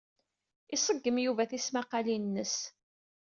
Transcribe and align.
Iṣeggem 0.75 1.17
Yuba 1.21 1.49
tismaqqalin-nnes. 1.49 2.55